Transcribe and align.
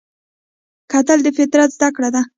کتل 0.91 1.19
د 1.23 1.27
فطرت 1.37 1.69
زده 1.77 1.89
کړه 1.95 2.09
ده 2.15 2.21